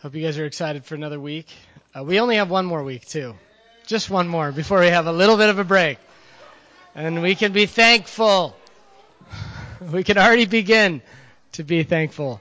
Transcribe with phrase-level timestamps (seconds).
[0.00, 1.48] Hope you guys are excited for another week.
[1.92, 3.34] Uh, we only have one more week, too.
[3.88, 5.98] Just one more before we have a little bit of a break.
[6.94, 8.56] And we can be thankful.
[9.92, 11.02] We can already begin
[11.52, 12.40] to be thankful.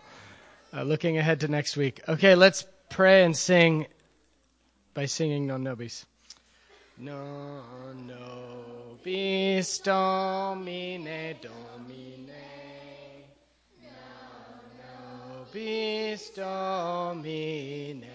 [0.73, 2.01] Uh, looking ahead to next week.
[2.07, 3.85] Okay, let's pray and sing
[4.95, 6.05] by singing Non Nobis.
[6.97, 12.46] Non nobis domine domine
[15.57, 18.05] nobis domine,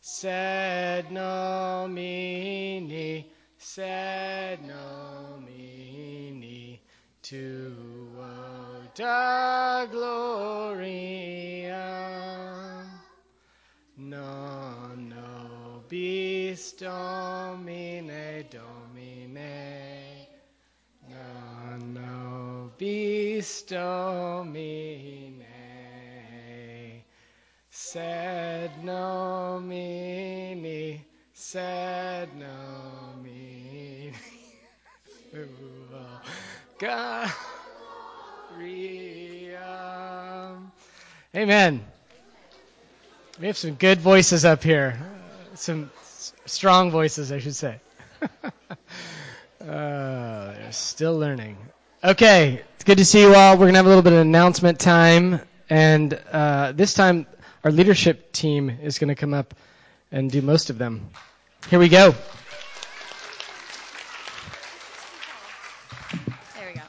[0.00, 3.26] sed nomini,
[3.58, 6.78] sed nomini,
[7.20, 11.82] tuo da gloria,
[13.96, 20.28] non nobis domine domine,
[21.08, 25.13] non nobis domine,
[27.84, 29.80] sed nomini,
[31.34, 34.12] sed nomini,
[35.30, 36.20] tuo
[36.78, 37.76] gloria.
[41.36, 41.84] Amen.
[43.38, 44.98] We have some good voices up here.
[45.54, 45.90] Some
[46.46, 47.80] strong voices, I should say.
[48.42, 48.50] uh,
[49.60, 51.58] they're still learning.
[52.02, 53.54] Okay, it's good to see you all.
[53.54, 55.40] We're going to have a little bit of announcement time.
[55.68, 57.26] And uh, this time,
[57.64, 59.54] our leadership team is going to come up
[60.12, 61.08] and do most of them.
[61.70, 62.14] Here we go.
[66.54, 66.82] There we go.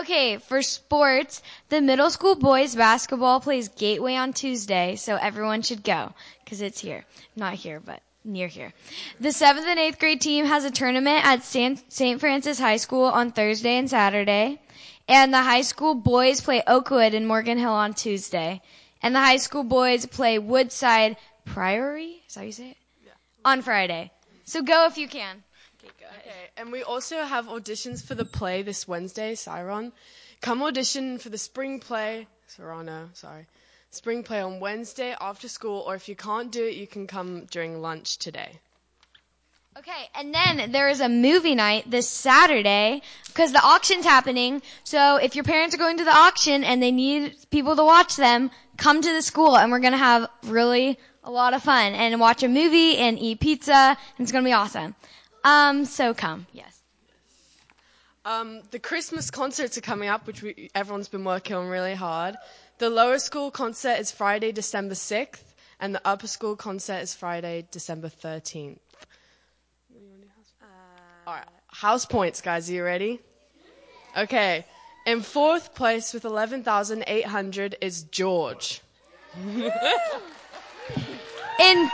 [0.00, 5.84] Okay, for sports, the middle school boys basketball plays Gateway on Tuesday, so everyone should
[5.84, 7.04] go because it's here.
[7.36, 8.72] Not here, but near here.
[9.20, 12.18] The seventh and eighth grade team has a tournament at St.
[12.18, 14.58] Francis High School on Thursday and Saturday,
[15.06, 18.62] and the high school boys play Oakwood in Morgan Hill on Tuesday,
[19.02, 22.22] and the high school boys play Woodside Priory.
[22.28, 22.76] Is that how you say it?
[23.04, 23.12] Yeah.
[23.44, 24.10] On Friday.
[24.44, 25.42] So go if you can.
[25.78, 26.22] Okay, go ahead.
[26.26, 29.92] Okay, and we also have auditions for the play this Wednesday, Siron.
[30.40, 33.46] Come audition for the spring play, Cyrano, sorry,
[33.90, 37.44] spring play on Wednesday after school, or if you can't do it, you can come
[37.46, 38.58] during lunch today.
[39.78, 44.62] Okay, and then there is a movie night this Saturday because the auction's happening.
[44.82, 48.16] So if your parents are going to the auction and they need people to watch
[48.16, 52.18] them, come to the school and we're gonna have really a lot of fun and
[52.18, 54.96] watch a movie and eat pizza and it's gonna be awesome.
[55.44, 56.82] Um, so come, yes.
[58.24, 62.36] Um, the Christmas concerts are coming up, which we, everyone's been working on really hard.
[62.78, 65.44] The lower school concert is Friday, December 6th,
[65.78, 68.78] and the upper school concert is Friday, December 13th.
[71.30, 72.68] Alright, house points, guys.
[72.68, 73.20] Are you ready?
[74.18, 74.66] Okay.
[75.06, 78.80] In fourth place with 11,800 is George.
[79.46, 79.70] In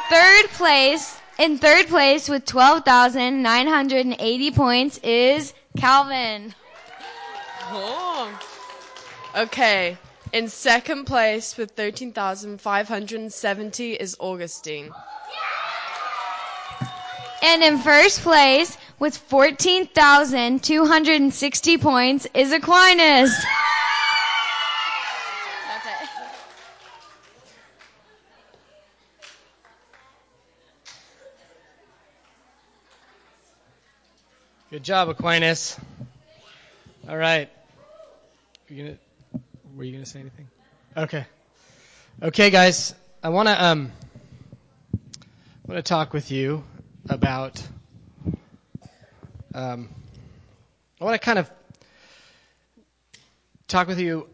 [0.08, 6.54] third place, in third place with 12,980 points is Calvin.
[7.64, 8.40] Oh.
[9.36, 9.98] Okay.
[10.32, 14.90] In second place with 13,570 is Augustine.
[17.42, 23.32] And in first place with 14,260 points is Aquinas.
[34.70, 35.78] Good job, Aquinas.
[37.08, 37.48] All right.
[38.68, 38.98] You gonna,
[39.76, 40.48] were you going to say anything?
[40.96, 41.24] Okay.
[42.20, 42.94] Okay, guys.
[43.22, 43.92] I want to um,
[44.94, 46.64] I want to talk with you
[47.08, 47.62] about.
[49.56, 49.88] Um,
[51.00, 51.50] I want to kind of
[53.68, 54.28] talk with you.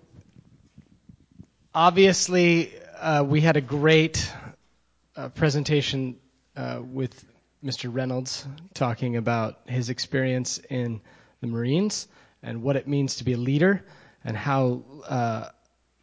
[1.72, 4.28] Obviously, uh, we had a great
[5.14, 6.16] uh, presentation
[6.56, 7.24] uh, with
[7.64, 7.88] Mr.
[7.94, 8.44] Reynolds
[8.74, 11.00] talking about his experience in
[11.40, 12.08] the Marines
[12.42, 13.84] and what it means to be a leader
[14.24, 15.50] and how uh,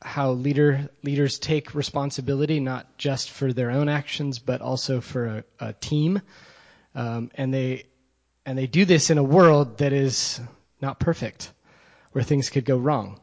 [0.01, 5.43] how leader leaders take responsibility not just for their own actions but also for a,
[5.59, 6.21] a team
[6.95, 7.83] um, and they
[8.49, 10.41] and they do this in a world that is
[10.81, 11.51] not perfect
[12.11, 13.19] where things could go wrong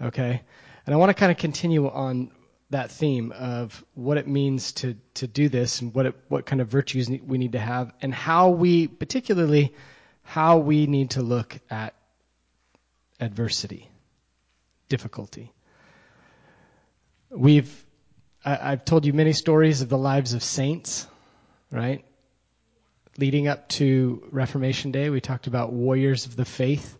[0.00, 0.42] okay?
[0.84, 2.30] And I want to kind of continue on
[2.70, 6.60] that theme of what it means to to do this and what it, what kind
[6.60, 9.72] of virtues we need to have and how we particularly
[10.22, 11.94] how we need to look at
[13.20, 13.88] adversity
[14.88, 15.52] difficulty.
[17.30, 17.84] We've
[18.44, 21.06] I, I've told you many stories of the lives of saints
[21.70, 22.04] right
[23.18, 26.98] leading up to Reformation Day we talked about warriors of the faith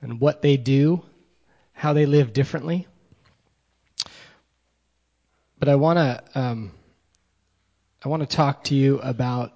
[0.00, 1.02] and what they do
[1.72, 2.86] how they live differently
[5.64, 6.72] but I want to um,
[8.04, 9.52] I want to talk to you about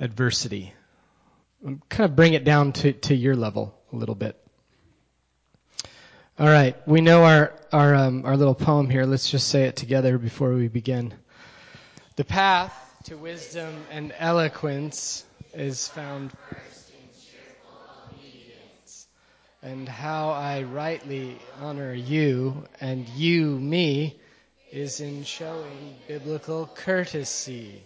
[0.00, 0.72] adversity.
[1.64, 4.36] Kind of bring it down to, to your level a little bit.
[6.36, 9.04] All right, we know our our um, our little poem here.
[9.04, 11.14] Let's just say it together before we begin.
[12.16, 12.74] The path
[13.06, 15.24] to wisdom and eloquence
[15.54, 17.78] is found first in cheerful
[18.12, 19.06] obedience,
[19.62, 24.16] and how I rightly honor you and you me
[24.72, 27.80] is in showing biblical courtesy.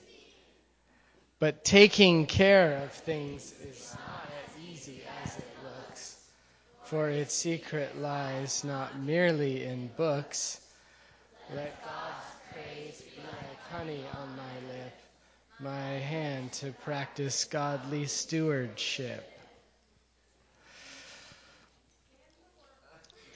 [1.39, 6.17] But taking care of things is not as easy as it looks,
[6.85, 10.59] for its secret lies not merely in books.
[11.55, 14.95] Let God's praise be like honey on my lip,
[15.63, 19.31] my hand to practice godly stewardship.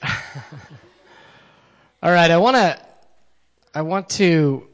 [2.01, 2.79] All right, I want to
[3.75, 4.67] I want to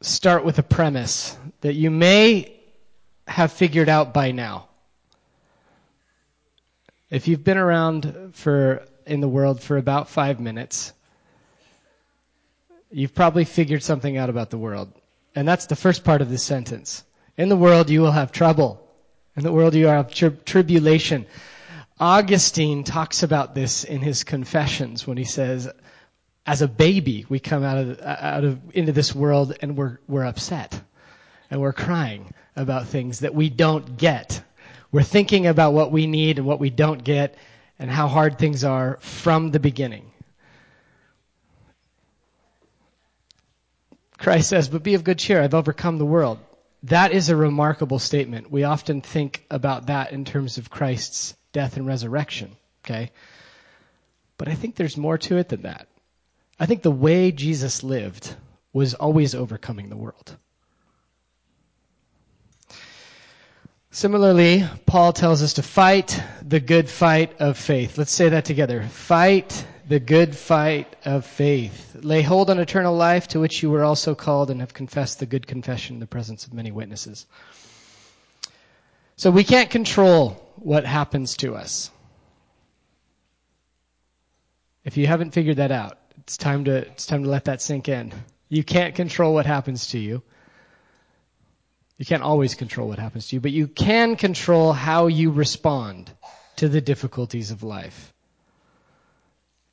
[0.00, 2.56] start with a premise that you may
[3.26, 4.68] have figured out by now.
[7.10, 10.94] If you've been around for in the world for about 5 minutes,
[12.90, 14.90] you've probably figured something out about the world.
[15.38, 17.04] And that's the first part of this sentence.
[17.36, 18.84] In the world you will have trouble.
[19.36, 21.26] In the world you will have tri- tribulation.
[22.00, 25.68] Augustine talks about this in his confessions when he says,
[26.44, 30.24] as a baby, we come out of, out of, into this world and we're, we're
[30.24, 30.80] upset.
[31.52, 34.42] And we're crying about things that we don't get.
[34.90, 37.36] We're thinking about what we need and what we don't get
[37.78, 40.10] and how hard things are from the beginning.
[44.18, 45.40] Christ says, but be of good cheer.
[45.40, 46.38] I've overcome the world.
[46.84, 48.50] That is a remarkable statement.
[48.50, 52.56] We often think about that in terms of Christ's death and resurrection.
[52.84, 53.10] Okay?
[54.36, 55.88] But I think there's more to it than that.
[56.58, 58.34] I think the way Jesus lived
[58.72, 60.36] was always overcoming the world.
[63.90, 67.96] Similarly, Paul tells us to fight the good fight of faith.
[67.96, 68.82] Let's say that together.
[68.82, 71.96] Fight the good fight of faith.
[72.02, 75.26] Lay hold on eternal life to which you were also called and have confessed the
[75.26, 77.26] good confession in the presence of many witnesses.
[79.16, 81.90] So we can't control what happens to us.
[84.84, 87.88] If you haven't figured that out, it's time to it's time to let that sink
[87.88, 88.12] in.
[88.48, 90.22] You can't control what happens to you.
[91.96, 96.12] You can't always control what happens to you, but you can control how you respond
[96.56, 98.12] to the difficulties of life.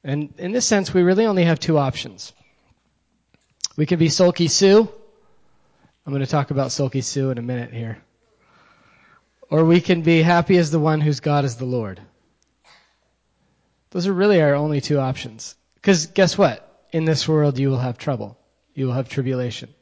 [0.05, 2.31] And in this sense, we really only have two options.
[3.75, 4.87] We can be sulky Sue.
[6.05, 7.97] I'm going to talk about sulky Sue in a minute here.
[9.49, 11.99] Or we can be happy as the one whose God is the Lord.
[13.89, 15.55] Those are really our only two options.
[15.73, 16.61] Because guess what?
[16.91, 18.37] In this world you will have trouble.
[18.75, 19.73] You will have tribulation.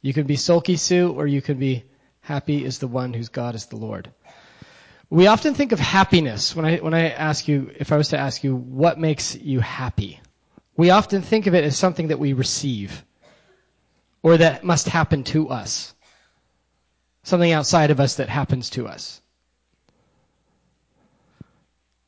[0.00, 1.84] You can be sulky Sue or you can be
[2.22, 4.10] happy is the one whose God is the Lord.
[5.10, 8.18] We often think of happiness when I, when I ask you, if I was to
[8.18, 10.20] ask you, what makes you happy?
[10.76, 13.04] We often think of it as something that we receive
[14.22, 15.94] or that must happen to us.
[17.22, 19.20] Something outside of us that happens to us.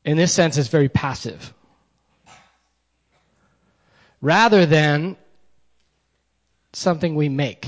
[0.03, 1.53] In this sense, it's very passive
[4.21, 5.15] rather than
[6.73, 7.66] something we make.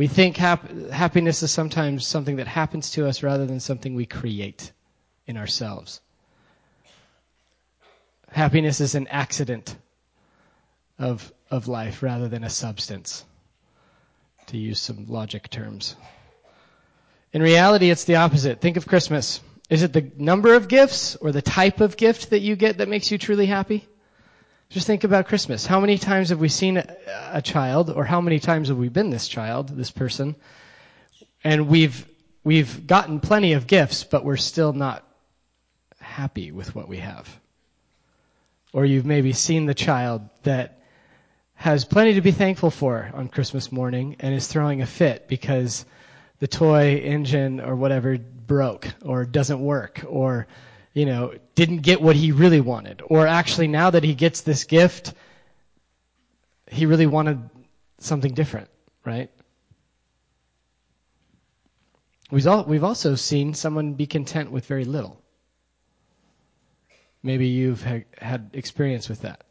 [0.00, 4.06] We think hap- happiness is sometimes something that happens to us rather than something we
[4.06, 4.72] create
[5.26, 6.00] in ourselves.
[8.30, 9.76] Happiness is an accident
[10.98, 13.26] of, of life rather than a substance,
[14.46, 15.96] to use some logic terms.
[17.34, 18.62] In reality, it's the opposite.
[18.62, 19.42] Think of Christmas.
[19.68, 22.88] Is it the number of gifts or the type of gift that you get that
[22.88, 23.86] makes you truly happy?
[24.70, 25.66] Just think about Christmas.
[25.66, 26.96] How many times have we seen a,
[27.32, 30.36] a, child, or how many times have we been this child, this person,
[31.42, 32.06] and we've
[32.44, 35.04] we've gotten plenty of gifts, but we're still not
[35.98, 37.28] happy with what we have.
[38.72, 40.80] Or you've maybe seen the child that
[41.54, 45.84] has plenty to be thankful for on Christmas morning and is throwing a fit because
[46.38, 50.46] the toy engine or whatever broke or doesn't work or
[50.92, 53.02] you know, didn't get what he really wanted.
[53.04, 55.14] Or actually, now that he gets this gift,
[56.70, 57.48] he really wanted
[57.98, 58.68] something different,
[59.04, 59.30] right?
[62.30, 65.20] We've also seen someone be content with very little.
[67.22, 69.42] Maybe you've had experience with that.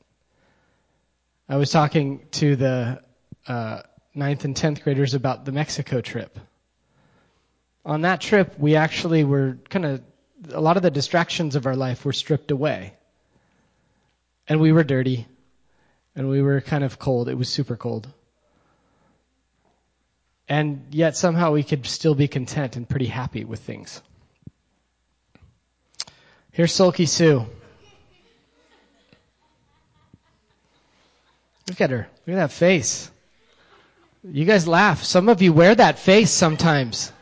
[1.48, 3.04] I was talking to the
[3.48, 3.82] uh,
[4.16, 6.40] ninth and tenth graders about the Mexico trip.
[7.86, 10.02] On that trip, we actually were kind of
[10.52, 12.94] a lot of the distractions of our life were stripped away.
[14.48, 15.28] And we were dirty.
[16.16, 17.30] and we were kind of cold.
[17.30, 18.08] It was super cold.
[20.50, 24.02] And yet somehow we could still be content and pretty happy with things.
[26.52, 27.46] Here's Sulky Sue.
[31.68, 32.08] Look at her.
[32.26, 33.12] Look at that face.
[34.24, 35.04] You guys laugh.
[35.04, 37.14] Some of you wear that face sometimes.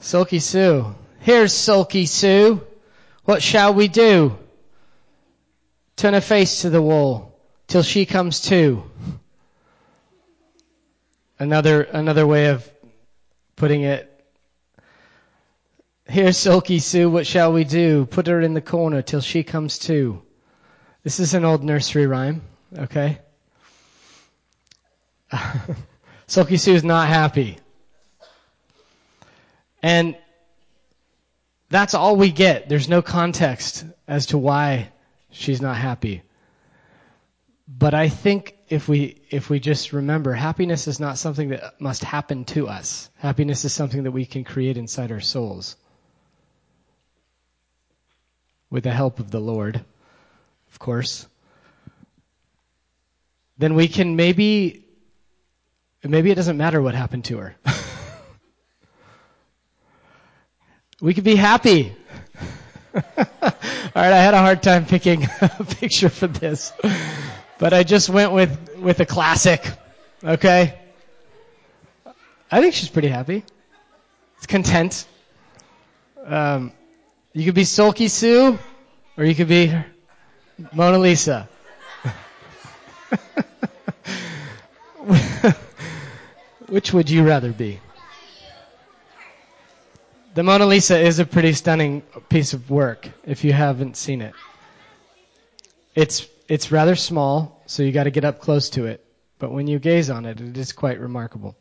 [0.00, 0.94] Sulky Sue.
[1.20, 2.60] Here's Sulky Sue.
[3.24, 4.38] What shall we do?
[5.96, 8.84] Turn her face to the wall till she comes to.
[11.38, 12.68] Another, another way of
[13.56, 14.04] putting it.
[16.06, 17.10] Here's Sulky Sue.
[17.10, 18.06] What shall we do?
[18.06, 20.22] Put her in the corner till she comes to.
[21.02, 22.42] This is an old nursery rhyme,
[22.76, 23.18] okay?
[26.26, 27.58] Sulky Sue's not happy.
[29.82, 30.16] And
[31.70, 32.68] that's all we get.
[32.68, 34.90] There's no context as to why
[35.30, 36.22] she's not happy.
[37.68, 42.02] But I think if we if we just remember happiness is not something that must
[42.02, 43.10] happen to us.
[43.16, 45.76] Happiness is something that we can create inside our souls.
[48.70, 49.84] With the help of the Lord,
[50.70, 51.26] of course.
[53.58, 54.84] Then we can maybe
[56.02, 57.56] maybe it doesn't matter what happened to her.
[61.00, 61.94] we could be happy.
[62.94, 63.02] All
[63.94, 66.72] right, I had a hard time picking a picture for this,
[67.58, 69.64] but I just went with with a classic.
[70.24, 70.78] Okay,
[72.50, 73.44] I think she's pretty happy.
[74.38, 75.06] It's content.
[76.24, 76.72] Um,
[77.32, 78.58] you could be Sulky Sue,
[79.16, 79.72] or you could be
[80.72, 81.48] Mona Lisa.
[86.68, 87.80] Which would you rather be?
[90.38, 94.34] The Mona Lisa is a pretty stunning piece of work if you haven't seen it.
[95.96, 99.04] It's it's rather small, so you got to get up close to it,
[99.40, 101.56] but when you gaze on it, it is quite remarkable.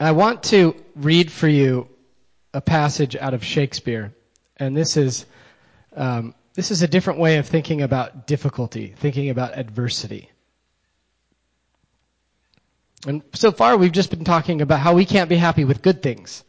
[0.00, 1.86] I want to read for you
[2.52, 4.12] a passage out of Shakespeare,
[4.56, 5.24] and this is
[5.94, 10.30] um, this is a different way of thinking about difficulty, thinking about adversity.
[13.06, 16.02] And so far we've just been talking about how we can't be happy with good
[16.02, 16.44] things.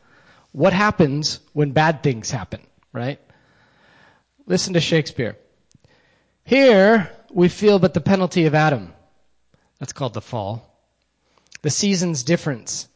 [0.52, 3.20] What happens when bad things happen, right?
[4.46, 5.38] Listen to Shakespeare.
[6.44, 8.94] Here we feel but the penalty of Adam.
[9.80, 10.68] That's called the fall.
[11.62, 12.88] The season's difference.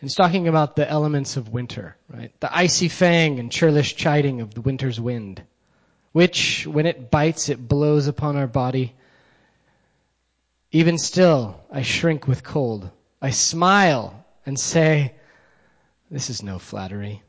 [0.00, 2.32] And he's talking about the elements of winter, right?
[2.40, 5.42] The icy fang and churlish chiding of the winter's wind,
[6.12, 8.94] which, when it bites, it blows upon our body
[10.72, 12.90] even still, I shrink with cold.
[13.20, 15.14] I smile and say,
[16.10, 17.22] this is no flattery.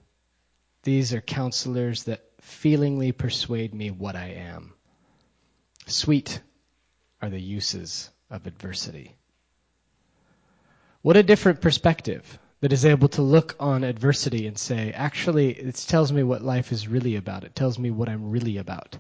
[0.84, 4.74] These are counselors that feelingly persuade me what I am.
[5.88, 6.40] Sweet
[7.22, 9.16] are the uses of adversity.
[11.02, 15.76] What a different perspective that is able to look on adversity and say, actually, it
[15.88, 17.44] tells me what life is really about.
[17.44, 18.98] It tells me what I'm really about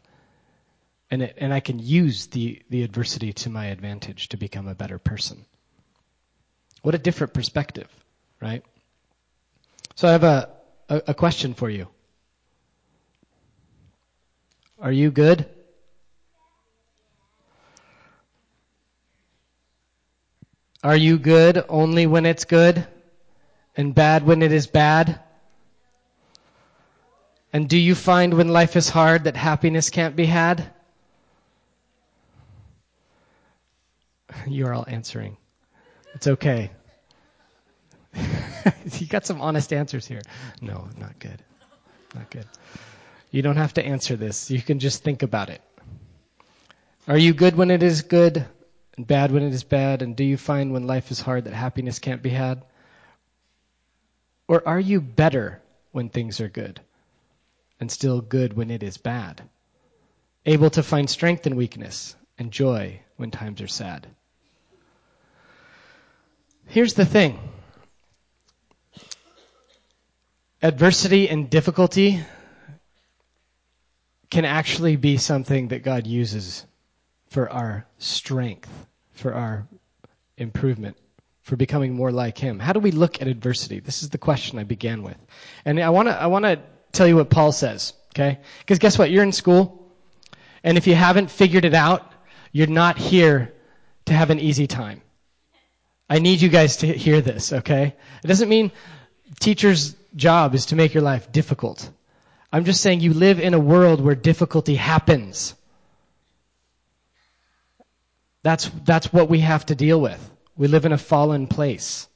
[1.11, 4.73] and it, and I can use the the adversity to my advantage to become a
[4.73, 5.45] better person.
[6.81, 7.87] What a different perspective,
[8.41, 8.63] right?
[9.95, 10.49] So I have a,
[10.89, 11.87] a, a question for you.
[14.79, 15.45] Are you good?
[20.83, 22.87] Are you good only when it's good
[23.77, 25.19] and bad when it is bad?
[27.53, 30.71] And do you find when life is hard that happiness can't be had?
[34.47, 35.37] You are all answering.
[36.13, 36.71] It's okay.
[38.15, 40.21] you got some honest answers here.
[40.61, 41.41] No, not good.
[42.15, 42.45] Not good.
[43.31, 44.51] You don't have to answer this.
[44.51, 45.61] You can just think about it.
[47.07, 48.45] Are you good when it is good
[48.97, 50.01] and bad when it is bad?
[50.01, 52.63] And do you find when life is hard that happiness can't be had?
[54.47, 56.81] Or are you better when things are good
[57.79, 59.41] and still good when it is bad?
[60.45, 64.07] Able to find strength in weakness and joy when times are sad?
[66.71, 67.37] Here's the thing.
[70.61, 72.21] Adversity and difficulty
[74.29, 76.65] can actually be something that God uses
[77.27, 78.69] for our strength,
[79.11, 79.67] for our
[80.37, 80.95] improvement,
[81.41, 82.57] for becoming more like Him.
[82.57, 83.81] How do we look at adversity?
[83.81, 85.17] This is the question I began with.
[85.65, 86.61] And I want to, I want to
[86.93, 88.39] tell you what Paul says, okay?
[88.59, 89.11] Because guess what?
[89.11, 89.91] You're in school,
[90.63, 92.09] and if you haven't figured it out,
[92.53, 93.51] you're not here
[94.05, 95.01] to have an easy time.
[96.11, 97.95] I need you guys to hear this, okay?
[98.21, 98.73] It doesn't mean
[99.39, 101.89] teachers job is to make your life difficult.
[102.51, 105.55] I'm just saying you live in a world where difficulty happens.
[108.43, 110.19] That's, that's what we have to deal with.
[110.57, 112.09] We live in a fallen place.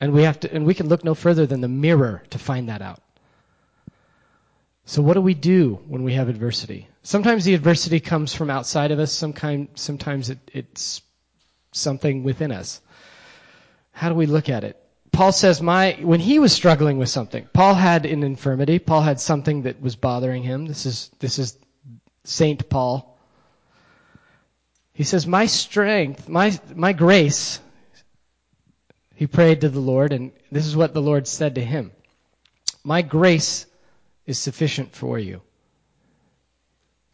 [0.00, 2.70] And we have to, and we can look no further than the mirror to find
[2.70, 3.02] that out.
[4.86, 6.88] So what do we do when we have adversity?
[7.02, 9.12] Sometimes the adversity comes from outside of us.
[9.12, 9.34] Some
[9.74, 11.02] sometimes it, it's
[11.72, 12.80] something within us.
[13.92, 14.76] How do we look at it?
[15.12, 18.78] Paul says, my, when he was struggling with something, Paul had an infirmity.
[18.78, 20.66] Paul had something that was bothering him.
[20.66, 21.58] This is, this is
[22.24, 23.18] Saint Paul.
[24.92, 27.60] He says, my strength, my, my grace,
[29.14, 31.90] he prayed to the Lord, and this is what the Lord said to him.
[32.84, 33.66] My grace
[34.26, 35.42] is sufficient for you.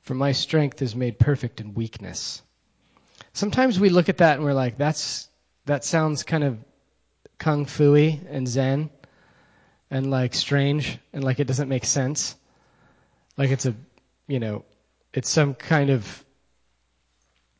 [0.03, 2.43] For my strength is made perfect in weakness.
[3.35, 5.29] Sometimes we look at that and we're like, that's,
[5.67, 6.59] that sounds kind of
[7.37, 8.91] kung fu y and zen
[9.91, 12.37] and like strange and like it doesn't make sense.
[13.37, 13.75] Like it's a,
[14.29, 14.65] you know,
[15.13, 16.25] it's some kind of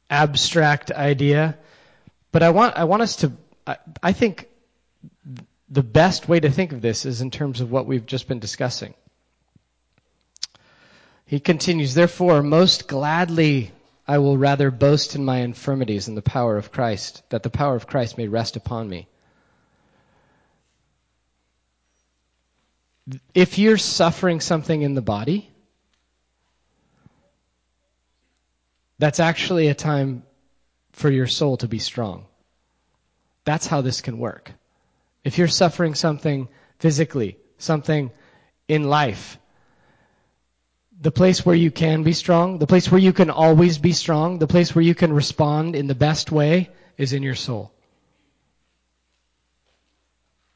[0.09, 1.59] abstract idea.
[2.31, 3.33] But I want, I want us to,
[3.67, 4.47] I, I think
[5.69, 8.39] the best way to think of this is in terms of what we've just been
[8.39, 8.95] discussing.
[11.27, 13.73] He continues, therefore, most gladly
[14.07, 17.75] I will rather boast in my infirmities in the power of Christ, that the power
[17.75, 19.09] of Christ may rest upon me.
[23.35, 25.51] If you're suffering something in the body,
[28.99, 30.23] that's actually a time
[30.93, 32.27] for your soul to be strong.
[33.45, 34.53] That's how this can work.
[35.23, 38.11] If you're suffering something physically, something
[38.69, 39.39] in life,
[41.01, 44.39] the place where you can be strong, the place where you can always be strong,
[44.39, 47.73] the place where you can respond in the best way is in your soul.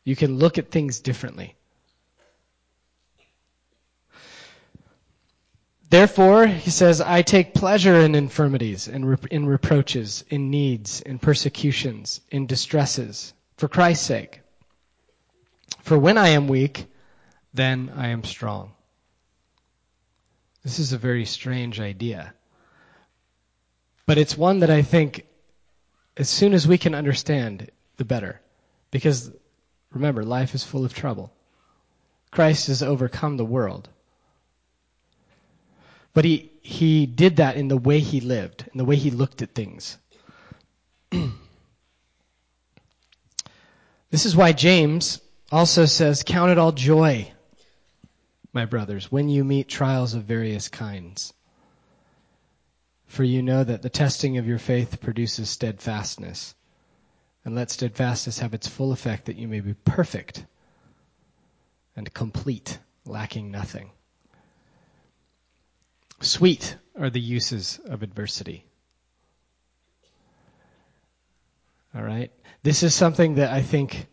[0.05, 1.55] You can look at things differently.
[5.91, 12.21] Therefore, he says, I take pleasure in infirmities, in, in reproaches, in needs, in persecutions,
[12.31, 14.41] in distresses, for Christ's sake.
[15.83, 16.87] For when I am weak,
[17.55, 18.73] then I am strong.
[20.63, 22.35] This is a very strange idea.
[24.07, 25.27] But it's one that I think
[26.17, 28.41] as soon as we can understand, the better.
[28.91, 29.31] Because
[29.93, 31.33] remember, life is full of trouble.
[32.31, 33.89] Christ has overcome the world.
[36.13, 39.43] But he, he did that in the way he lived, in the way he looked
[39.43, 39.97] at things.
[44.11, 45.21] this is why James
[45.53, 47.33] also says, Count it all joy,
[48.59, 51.33] my brothers, when you meet trials of various kinds.
[53.07, 56.57] For you know that the testing of your faith produces steadfastness.
[57.45, 60.45] And let steadfastness have its full effect that you may be perfect
[61.95, 63.93] and complete, lacking nothing.
[66.21, 68.65] Sweet are the uses of adversity.
[71.95, 72.33] All right?
[72.65, 74.09] This is something that I think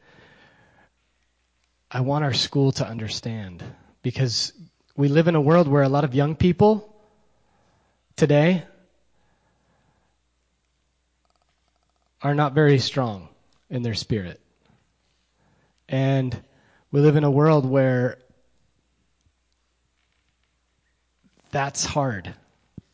[1.90, 3.64] I want our school to understand
[4.06, 4.54] because
[4.96, 6.96] we live in a world where a lot of young people
[8.16, 8.64] today
[12.22, 13.28] are not very strong
[13.68, 14.40] in their spirit.
[15.90, 16.40] And
[16.92, 18.20] we live in a world where
[21.50, 22.32] that's hard.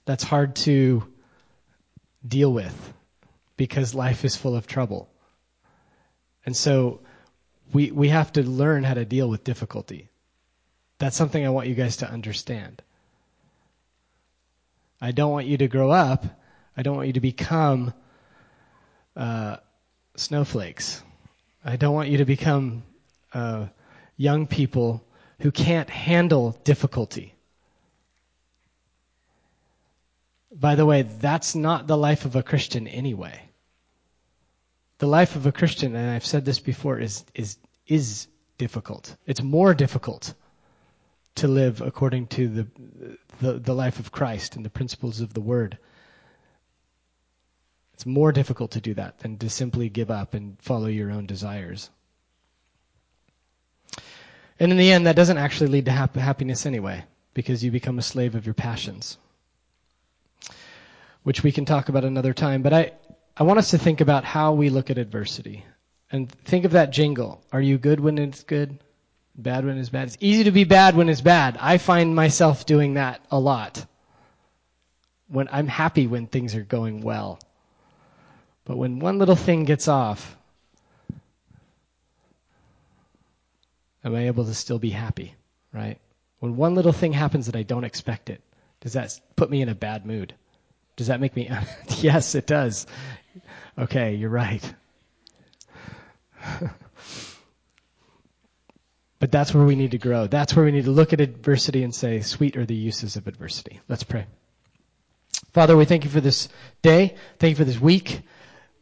[0.06, 1.04] That's hard to
[2.26, 2.94] deal with
[3.58, 5.10] because life is full of trouble.
[6.46, 7.02] And so
[7.74, 10.08] we, we have to learn how to deal with difficulty.
[11.02, 12.80] That's something I want you guys to understand.
[15.02, 16.24] I don't want you to grow up.
[16.78, 17.92] I don't want you to become
[19.16, 19.58] uh,
[20.16, 21.02] snowflakes.
[21.66, 22.84] I don't want you to become
[23.34, 23.66] uh,
[24.16, 25.04] young people
[25.40, 27.34] who can't handle difficulty.
[30.52, 33.42] By the way, that's not the life of a Christian anyway.
[35.00, 38.28] The life of a Christian, and I've said this before, is, is, is
[38.60, 39.16] difficult.
[39.26, 40.36] It's more difficult
[41.36, 42.68] to live according to the,
[43.40, 45.78] the, the life of Christ and the principles of the Word.
[47.94, 51.26] It's more difficult to do that than to simply give up and follow your own
[51.26, 51.90] desires.
[54.60, 58.04] And in the end, that doesn't actually lead to happiness anyway, because you become a
[58.04, 59.18] slave of your passions
[61.24, 62.62] which we can talk about another time.
[62.62, 62.92] But I,
[63.38, 65.66] I want us to think about how we look at adversity.
[66.12, 67.42] And think of that jingle.
[67.52, 68.80] Are you good when it's good?
[69.36, 70.08] Bad when it's bad?
[70.08, 71.58] It's easy to be bad when it's bad.
[71.60, 73.86] I find myself doing that a lot.
[75.28, 77.40] When I'm happy when things are going well.
[78.66, 80.38] But when one little thing gets off,
[84.04, 85.36] am I able to still be happy,
[85.74, 85.98] right?
[86.40, 88.42] When one little thing happens that I don't expect it,
[88.82, 90.34] does that put me in a bad mood?
[90.96, 91.50] Does that make me?
[92.00, 92.86] yes, it does.
[93.78, 94.74] Okay, you're right.
[99.22, 100.26] but that's where we need to grow.
[100.26, 103.28] That's where we need to look at adversity and say, sweet are the uses of
[103.28, 103.80] adversity.
[103.88, 104.26] Let's pray.
[105.54, 106.50] Father, we thank you for this
[106.82, 107.16] day.
[107.38, 108.22] Thank you for this week.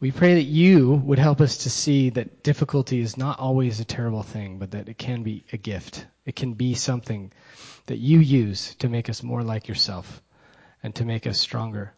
[0.00, 3.84] We pray that you would help us to see that difficulty is not always a
[3.84, 6.06] terrible thing, but that it can be a gift.
[6.24, 7.32] It can be something
[7.84, 10.22] that you use to make us more like yourself
[10.82, 11.92] and to make us stronger.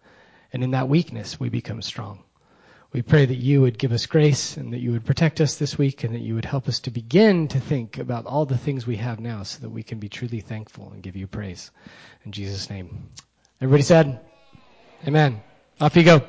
[0.52, 2.24] And in that weakness, we become strong.
[2.92, 5.78] We pray that you would give us grace and that you would protect us this
[5.78, 8.86] week and that you would help us to begin to think about all the things
[8.86, 11.70] we have now so that we can be truly thankful and give you praise.
[12.26, 13.08] In Jesus' name.
[13.62, 14.20] Everybody said,
[15.06, 15.42] Amen.
[15.80, 16.22] Off you go.